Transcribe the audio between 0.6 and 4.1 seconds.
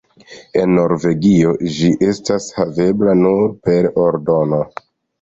En Norvegio ĝi estas havebla nur per